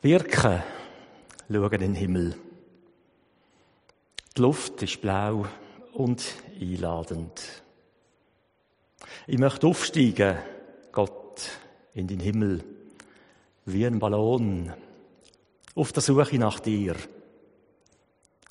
[0.00, 0.62] Birken
[1.50, 2.36] schauen in den Himmel.
[4.36, 5.46] Die Luft ist blau
[5.92, 6.24] und
[6.60, 7.42] einladend.
[9.26, 10.38] Ich möchte aufsteigen,
[10.92, 11.50] Gott,
[11.94, 12.62] in den Himmel,
[13.64, 14.72] wie ein Ballon,
[15.74, 16.94] auf der Suche nach dir,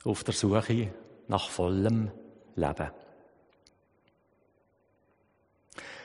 [0.04, 0.94] auf der Suche
[1.30, 2.12] nach vollem
[2.58, 2.92] Leben.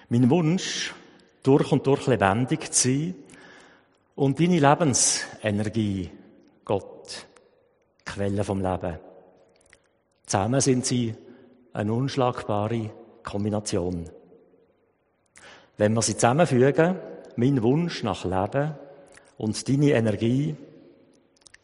[0.09, 0.95] Mein Wunsch,
[1.43, 3.14] durch und durch lebendig zu sein
[4.14, 4.61] und deine
[5.43, 6.09] Lebensenergie,
[6.64, 7.27] Gott,
[8.05, 8.98] Quelle vom Leben.
[10.24, 11.14] Zusammen sind sie
[11.73, 12.91] eine unschlagbare
[13.24, 14.09] Kombination.
[15.77, 16.97] Wenn wir sie zusammenfügen,
[17.36, 18.74] mein Wunsch nach Leben
[19.36, 20.55] und deine Energie,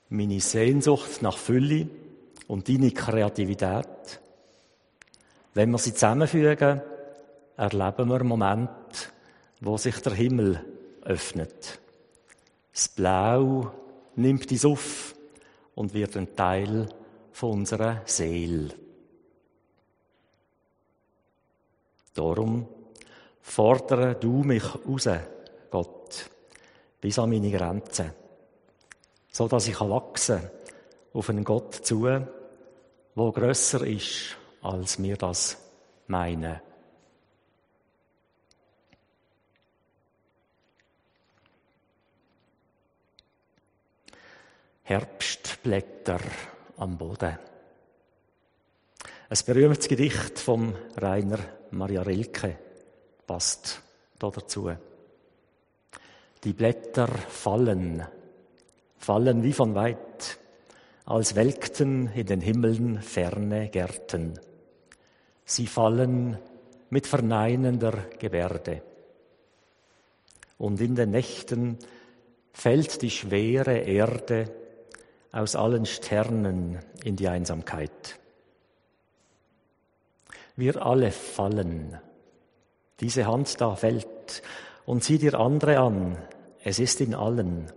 [0.08, 1.88] meine Sehnsucht nach Fülle
[2.48, 4.20] und deine Kreativität,
[5.54, 6.82] wenn wir sie zusammenfügen,
[7.56, 9.12] erleben wir einen Moment,
[9.60, 10.64] wo sich der Himmel
[11.04, 11.78] öffnet.
[12.78, 13.72] Das Blau
[14.14, 15.16] nimmt uns auf
[15.74, 16.88] und wird ein Teil
[17.32, 18.72] von unserer Seele.
[22.14, 22.68] Darum
[23.40, 25.08] fordere du mich raus,
[25.72, 26.30] Gott,
[27.00, 28.12] bis an meine Grenzen,
[29.32, 30.48] so dass ich wachsen
[31.14, 32.06] auf einen Gott zu,
[33.16, 35.56] wo grösser ist, als wir das
[36.06, 36.60] meinen.
[44.88, 46.18] Herbstblätter
[46.78, 47.38] am Boden.
[49.28, 51.40] Ein berühmtes Gedicht vom Rainer
[51.72, 52.56] Maria Rilke
[53.26, 53.82] passt
[54.18, 54.70] da dazu.
[56.42, 58.02] Die Blätter fallen,
[58.96, 60.38] fallen wie von weit,
[61.04, 64.40] als welkten in den Himmeln ferne Gärten.
[65.44, 66.38] Sie fallen
[66.88, 68.80] mit verneinender Gebärde.
[70.56, 71.76] Und in den Nächten
[72.54, 74.57] fällt die schwere Erde
[75.38, 78.18] aus allen Sternen in die Einsamkeit.
[80.56, 81.98] Wir alle fallen.
[83.00, 84.42] Diese Hand da fällt
[84.84, 86.18] und sieh dir andere an.
[86.64, 87.70] Es ist in allen.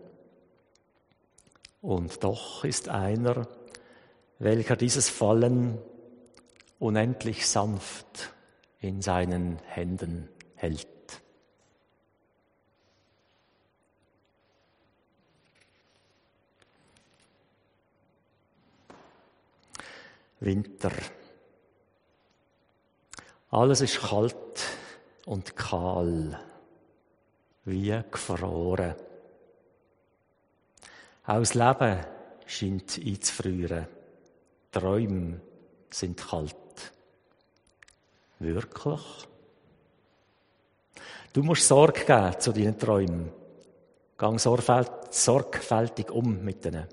[1.81, 3.47] Und doch ist einer,
[4.39, 5.77] welcher dieses Fallen
[6.79, 8.33] unendlich sanft
[8.79, 10.87] in seinen Händen hält.
[20.41, 20.91] Winter.
[23.51, 24.65] Alles ist kalt
[25.25, 26.39] und kahl,
[27.65, 28.95] wie gefroren.
[31.25, 31.99] Auch das Leben
[32.47, 33.87] scheint einzufrieren.
[34.71, 35.41] Träume
[35.91, 36.55] sind kalt.
[38.39, 39.01] Wirklich?
[41.33, 43.31] Du musst Sorge geben zu deinen Träumen.
[44.17, 46.87] Gang sorgfältig um mit ihnen.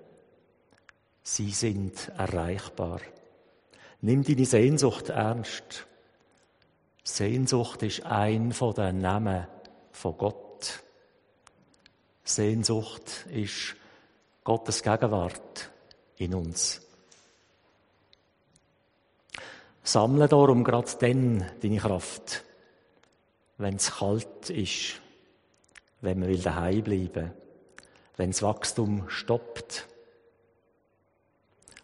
[1.23, 3.01] Sie sind erreichbar.
[4.01, 5.87] Nimm deine Sehnsucht ernst.
[7.03, 9.47] Sehnsucht ist ein von den Namen
[9.91, 10.85] von Gott.
[12.23, 13.75] Sehnsucht ist
[14.45, 15.71] Gottes Gegenwart
[16.17, 16.81] in uns.
[19.83, 22.45] Sammle darum gerade dann deine Kraft,
[23.57, 25.01] wenn es kalt ist,
[26.03, 27.33] wenn man will daheim bleiben,
[28.17, 29.89] wenn das Wachstum stoppt.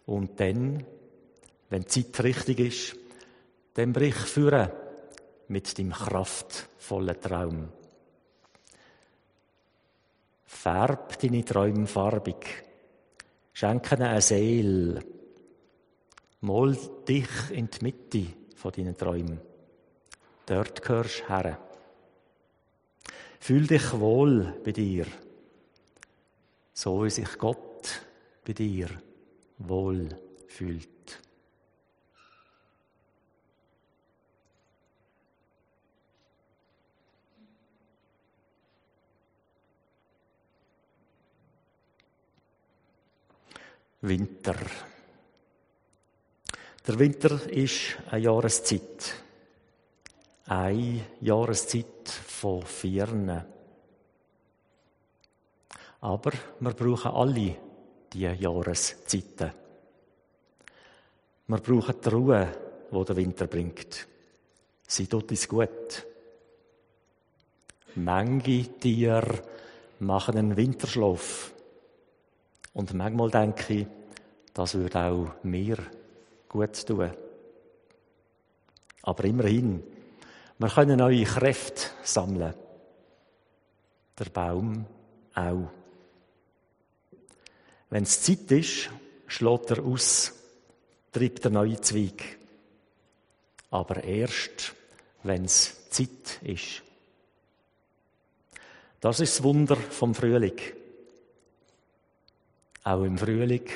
[0.05, 0.85] Und dann
[1.69, 2.95] wenn die Zeit richtig ist,
[3.73, 4.71] dann brich führen
[5.47, 7.69] mit dem kraftvollen Traum.
[10.45, 12.63] Färb deine Träume farbig.
[13.53, 15.03] Schenke ihnen eine Seele.
[16.41, 16.77] Mol
[17.07, 19.39] dich in die Mitte von deinen Träumen.
[20.45, 21.59] Dort gehörst du her.
[23.39, 25.05] Fühl dich wohl bei dir,
[26.73, 28.01] so wie sich Gott
[28.43, 28.89] bei dir
[29.59, 30.09] wohl
[30.47, 31.21] fühlt.
[44.07, 44.55] Winter.
[46.87, 49.15] Der Winter ist eine Jahreszeit.
[50.45, 53.43] Eine Jahreszeit von Vieren.
[56.01, 57.57] Aber wir brauchen alle
[58.13, 59.51] diese Jahreszeiten.
[61.47, 62.51] Wir brauchen die Ruhe,
[62.91, 64.07] die der Winter bringt.
[64.87, 66.05] Sie tut uns gut.
[67.95, 69.41] Manche Tiere
[69.99, 71.54] machen einen Winterschlaf.
[72.75, 73.87] Und manchmal denke ich,
[74.53, 75.77] das würde auch mir
[76.49, 77.09] gut tun.
[79.01, 79.81] Aber immerhin,
[80.57, 82.53] wir können neue Kräfte sammeln.
[84.19, 84.85] Der Baum
[85.33, 85.69] auch.
[87.89, 88.89] Wenn es Zeit ist,
[89.27, 90.33] schlägt er aus,
[91.13, 92.39] treibt der neue Zweig.
[93.71, 94.73] Aber erst,
[95.23, 96.83] wenn es Zeit ist.
[98.99, 100.59] Das ist das Wunder vom Frühling.
[102.85, 103.67] Auch im Frühling,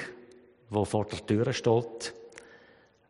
[0.69, 2.13] wo vor der Tür steht,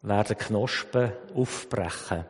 [0.02, 2.24] werden Knospen aufbrechen.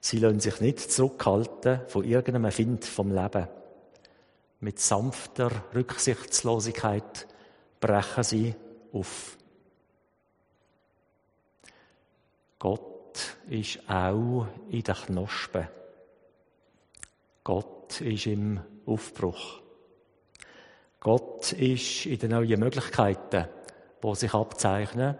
[0.00, 3.46] Sie lassen sich nicht zurückhalten von irgendeinem Find vom Leben.
[4.58, 7.28] Mit sanfter Rücksichtslosigkeit
[7.78, 8.54] brechen sie
[8.92, 9.38] auf.
[12.58, 15.68] Gott ist auch in den Knospen.
[17.44, 19.63] Gott ist im Aufbruch.
[21.04, 23.46] Gott ist in den neuen Möglichkeiten,
[24.02, 25.18] die sich abzeichnen,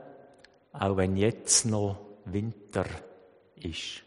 [0.72, 2.86] auch wenn jetzt noch Winter
[3.56, 4.02] ist.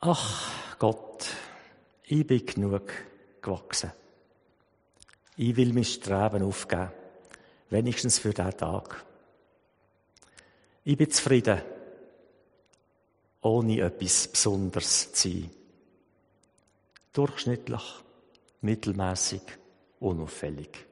[0.00, 1.28] Ach Gott,
[2.06, 2.90] ich bin genug
[3.40, 3.92] gewachsen.
[5.36, 6.90] Ich will mein Streben aufgeben,
[7.68, 9.09] wenigstens für diesen Tag.
[10.90, 11.62] Ich bin zufrieden,
[13.42, 15.50] ohne etwas Besonderes zu sein.
[17.12, 17.84] Durchschnittlich,
[18.62, 19.42] mittelmäßig,
[20.00, 20.84] unauffällig.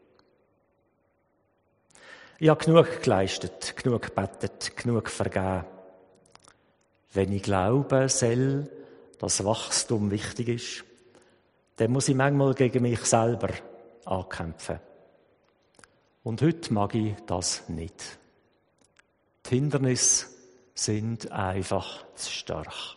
[2.39, 5.65] Ich habe genug geleistet, genug gebetet, genug vergeben.
[7.13, 8.71] Wenn ich glaube soll,
[9.19, 10.85] dass Wachstum wichtig ist,
[11.75, 13.49] dann muss ich manchmal gegen mich selber
[14.05, 14.79] ankämpfen.
[16.23, 18.21] Und heute mag ich das nicht.
[19.49, 20.27] Die Hindernisse
[20.75, 22.97] sind einfach zu stark.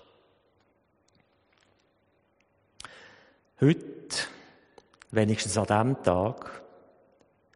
[3.62, 3.80] Heute,
[5.12, 6.62] wenigstens an diesem Tag,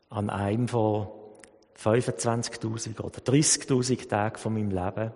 [0.10, 1.10] an einem von
[1.78, 5.12] 25.000 oder 30.000 Tagen von meinem Leben,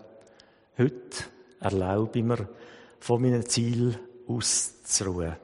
[0.77, 1.23] heute
[1.61, 2.49] erlaube ich mir,
[2.99, 3.97] von meinem Ziel
[4.27, 5.37] auszuruhen.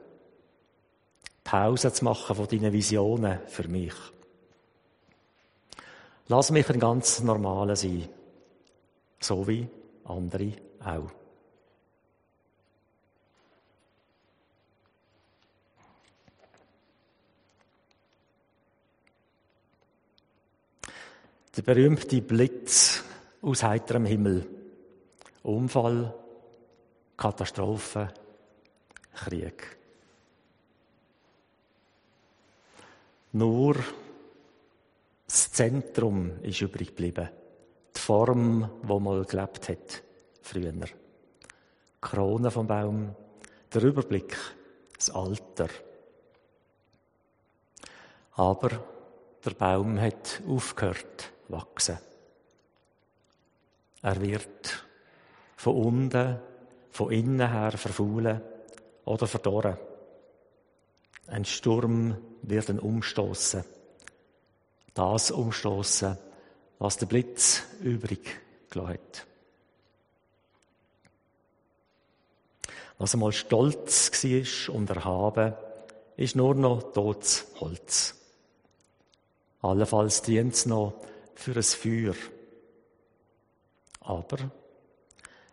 [1.42, 3.94] Pause zu machen von deinen Visionen für mich.
[6.28, 8.08] Lass mich ein ganz normaler sein.
[9.20, 9.68] So wie
[10.04, 10.52] andere
[10.84, 11.10] auch.
[21.56, 23.02] Der berühmte Blitz
[23.40, 24.46] aus heiterem Himmel.
[25.42, 26.14] Unfall,
[27.16, 28.12] Katastrophe,
[29.14, 29.76] Krieg.
[33.32, 33.76] Nur
[35.26, 37.28] das Zentrum ist übrig geblieben.
[38.06, 40.04] Form, wo mal gelebt hat,
[40.40, 40.72] früher.
[42.00, 43.16] Krone vom Baum,
[43.74, 44.36] der Überblick,
[44.96, 45.68] das Alter.
[48.34, 48.70] Aber
[49.44, 51.98] der Baum hat aufgehört wachsen.
[54.02, 54.86] Er wird
[55.56, 56.38] von unten,
[56.92, 58.40] von innen her verfaulen
[59.04, 59.78] oder verdorren.
[61.26, 63.64] Ein Sturm wird ihn umstoßen.
[64.94, 66.16] Das umstoßen,
[66.78, 68.40] was der Blitz übrig
[68.70, 69.26] gelassen hat.
[72.98, 75.54] Was einmal stolz war und erhaben,
[76.16, 78.14] ist nur noch totes Holz.
[79.60, 80.94] Allenfalls dient es noch
[81.34, 82.14] für ein Feuer.
[84.00, 84.50] Aber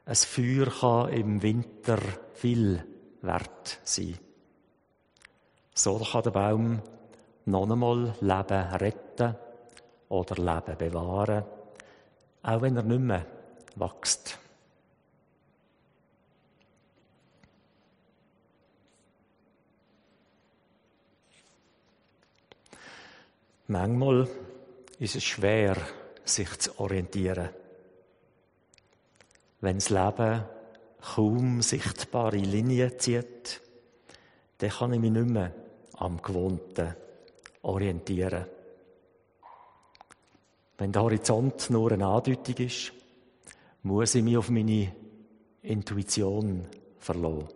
[0.05, 1.99] ein Feuer kann im Winter
[2.33, 2.85] viel
[3.21, 4.17] wert sein.
[5.73, 6.81] So kann der Baum
[7.45, 9.35] noch einmal Leben retten
[10.13, 11.43] oder Leben bewahren,
[12.43, 13.25] auch wenn er nicht mehr
[13.75, 14.37] wächst.
[23.67, 24.27] Manchmal
[24.99, 25.77] ist es schwer,
[26.23, 27.49] sich zu orientieren.
[29.61, 30.43] Wenn das Leben
[31.01, 33.61] kaum sichtbare Linien zieht,
[34.59, 35.53] dann kann ich mich nicht mehr
[35.97, 36.95] am Gewohnten
[37.63, 38.45] orientieren.
[40.77, 42.93] Wenn der Horizont nur eine Andeutung ist,
[43.83, 44.91] muss ich mich auf meine
[45.61, 46.65] Intuition
[46.97, 47.47] verlassen.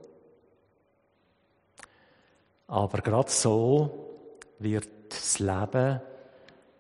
[2.68, 4.08] Aber gerade so
[4.60, 6.02] wird das Leben,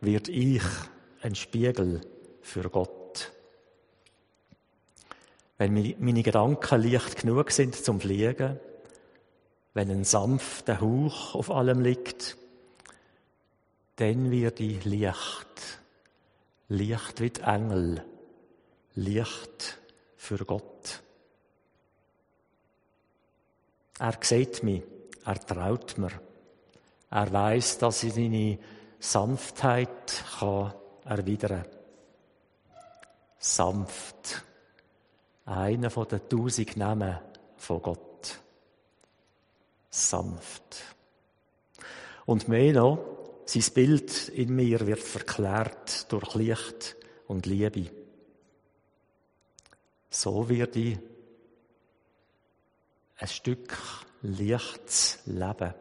[0.02, 0.64] wird ich
[1.22, 2.02] ein Spiegel
[2.42, 3.32] für Gott.
[5.58, 8.60] Wenn meine Gedanken leicht genug sind zum Fliegen,
[9.74, 12.38] wenn ein sanfter Hauch auf allem liegt,
[13.96, 15.80] dann wird ich Licht.
[16.70, 18.04] Licht wie die Engel.
[18.96, 19.80] Licht
[20.16, 21.02] für Gott.
[24.00, 24.84] Er sieht mich,
[25.26, 26.12] er traut mir.
[27.10, 28.60] Er weiß, dass ich seine
[29.00, 30.74] Sanftheit kann
[31.06, 31.66] erwidern.
[33.40, 34.44] Sanft,
[35.46, 37.18] Einer von den tausend Namen
[37.56, 38.40] von Gott.
[39.90, 40.84] Sanft.
[42.26, 43.17] Und mehr noch,
[43.50, 47.90] sein Bild in mir wird verklärt durch Licht und Liebe.
[50.10, 51.00] So werde ich
[53.18, 53.78] ein Stück
[54.22, 55.74] Lichts Leben.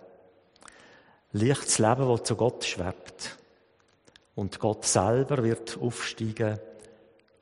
[1.33, 3.37] Lichts Leben, das zu Gott schwebt.
[4.35, 6.59] Und Gott selber wird aufsteigen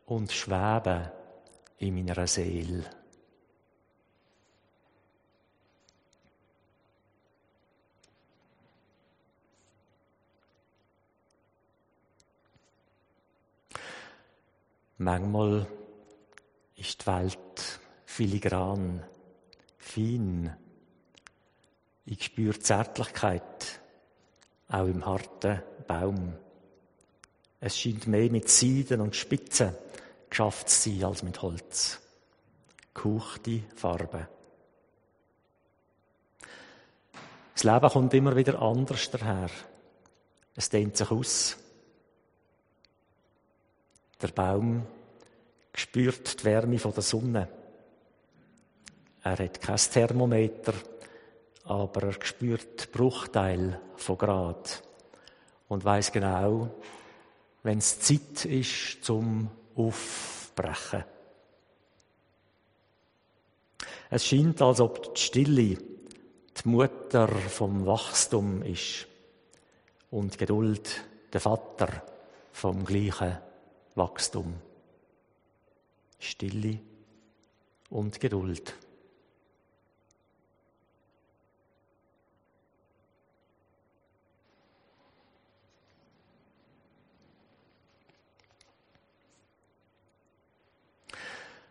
[0.07, 1.11] und schweben
[1.79, 2.85] in meiner Seele.
[14.99, 15.67] Manchmal
[16.77, 19.03] ist die Welt filigran,
[19.77, 20.57] fein.
[22.07, 23.81] Ich spüre Zärtlichkeit,
[24.69, 26.35] auch im harten Baum.
[27.59, 29.75] Es scheint mehr mit Seiden und Spitzen
[30.31, 31.99] geschafft zu sein als mit Holz.
[32.93, 34.29] Gehauchte Farbe.
[37.55, 39.51] Das Leben kommt immer wieder anders daher.
[40.55, 41.57] Es dehnt sich aus.
[44.25, 44.87] Der Baum
[45.75, 47.47] spürt die Wärme der Sonne.
[49.23, 50.73] Er hat kein Thermometer,
[51.65, 54.83] aber er spürt Bruchteil von Grad
[55.69, 56.71] und weiß genau,
[57.65, 61.05] wenn es Zeit ist zum Aufbrechen.
[64.09, 69.07] Es scheint, als ob die Stille die Mutter vom Wachstum ist
[70.11, 72.03] und Geduld der Vater
[72.53, 73.37] vom gleichen
[73.95, 74.55] Wachstum.
[76.19, 76.81] Stille
[77.91, 78.75] und Geduld.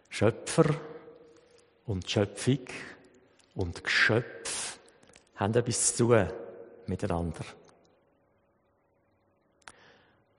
[0.10, 0.76] Schöpfer
[1.88, 2.68] und Schöpfung
[3.56, 4.78] und Geschöpf
[5.36, 6.30] haben etwas zu tun
[6.86, 7.44] miteinander.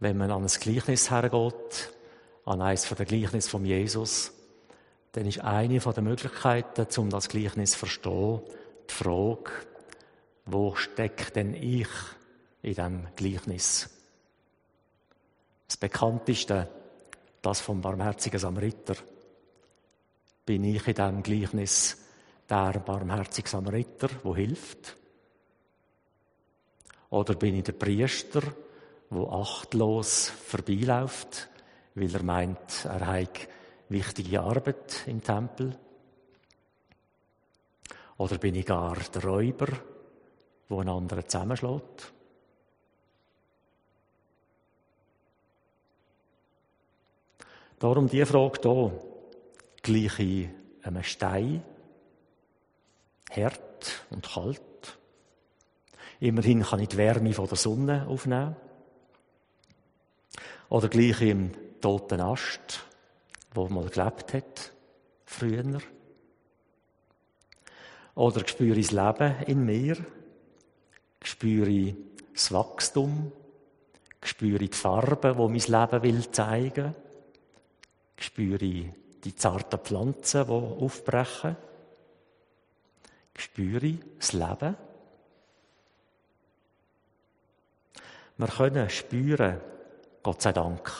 [0.00, 1.92] Wenn man an ein Gleichnis hergeht,
[2.44, 4.32] an eines der Gleichnis von Jesus,
[5.12, 8.40] dann ist eine der Möglichkeiten, um das Gleichnis zu verstehen,
[8.90, 9.50] die Frage,
[10.46, 11.88] wo steckt denn ich
[12.62, 13.88] in diesem Gleichnis?
[15.66, 16.68] Das bekannteste,
[17.40, 18.96] das vom barmherzigen Samariter
[20.44, 21.96] bin ich in diesem Gleichnis
[22.48, 24.96] der barmherzige Samariter, wo hilft?
[27.10, 28.42] Oder bin ich der Priester,
[29.14, 31.48] wo achtlos vorbeiläuft,
[31.94, 33.48] weil er meint, er hat
[33.88, 35.78] wichtige Arbeit im Tempel?
[38.16, 39.68] Oder bin ich gar der Räuber,
[40.68, 42.12] wo einen anderen zusammenschlägt?
[47.78, 48.92] Darum die Frage hier
[49.82, 50.50] gleiche
[50.82, 51.62] einem Stein,
[53.30, 54.98] hart und kalt.
[56.20, 58.56] Immerhin kann ich die Wärme von der Sonne aufnehmen.
[60.68, 62.84] Oder gleich im toten Ast,
[63.52, 64.72] wo mal gelebt hat,
[65.24, 65.80] früher.
[68.14, 69.96] Oder spüre ich das Leben in mir,
[71.22, 71.94] spüre ich
[72.32, 73.32] das Wachstum,
[74.22, 76.94] spüre ich die Farbe, wo mein Leben will zeigen,
[78.16, 78.86] spüre ich
[79.24, 81.56] die zarten Pflanzen, die aufbrechen.
[83.36, 84.76] Spüre das Leben.
[88.36, 89.60] Wir können spüren,
[90.24, 90.90] Gott sei Dank,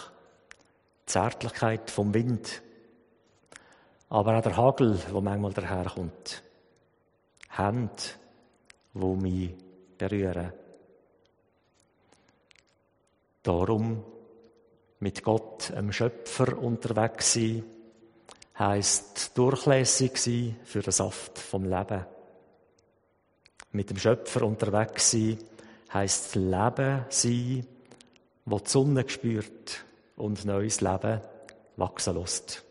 [1.01, 2.61] die Zärtlichkeit vom Wind,
[4.11, 6.43] aber auch der Hagel, wo manchmal daherkommt.
[7.49, 8.03] Hände,
[8.93, 9.55] wo mich
[9.97, 10.53] berühren.
[13.43, 14.05] Darum
[15.01, 17.65] mit Gott, dem Schöpfer, unterwegs sein,
[18.59, 22.05] heisst durchlässig sein für den Saft vom Leben.
[23.73, 25.39] Mit dem Schöpfer unterwegs sein
[25.95, 27.67] heisst Leben sein,
[28.45, 29.85] wo die Sonne spürt
[30.17, 31.21] und neues Leben
[31.77, 32.63] wachsen lässt.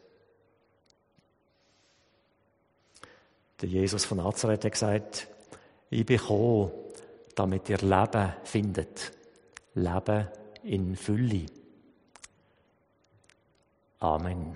[3.62, 5.28] Der Jesus von Nazareth hat gesagt,
[5.90, 6.72] ich bin gekommen,
[7.36, 9.12] damit ihr Leben findet.
[9.76, 10.28] Leben
[10.64, 11.46] in Fülle.
[14.00, 14.54] Amen.